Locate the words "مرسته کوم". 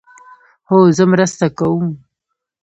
1.13-1.85